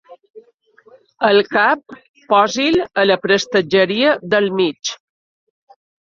El 1.27 1.41
cap, 1.49 1.93
posi'l 2.31 2.77
a 3.01 3.03
la 3.09 3.17
prestatgeria 3.25 4.15
del 4.35 4.49
mig. 4.61 4.95